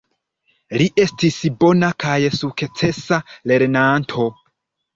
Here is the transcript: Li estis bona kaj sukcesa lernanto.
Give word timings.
Li 0.81 0.87
estis 1.03 1.37
bona 1.65 1.91
kaj 2.05 2.17
sukcesa 2.39 3.23
lernanto. 3.55 4.31